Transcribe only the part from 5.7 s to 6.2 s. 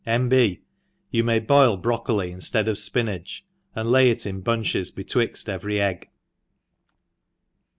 egg.